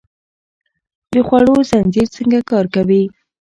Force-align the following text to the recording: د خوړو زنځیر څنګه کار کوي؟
د 1.11 1.13
خوړو 1.27 1.55
زنځیر 1.71 2.07
څنګه 2.15 2.39
کار 2.49 2.65
کوي؟ 2.75 3.03